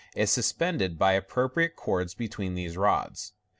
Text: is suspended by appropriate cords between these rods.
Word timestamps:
is 0.15 0.31
suspended 0.31 0.97
by 0.97 1.11
appropriate 1.11 1.75
cords 1.75 2.15
between 2.15 2.55
these 2.55 2.75
rods. 2.75 3.33